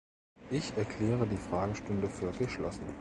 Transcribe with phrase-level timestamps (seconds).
[0.49, 2.87] Ich erkläre die Fragestunde für geschlossen.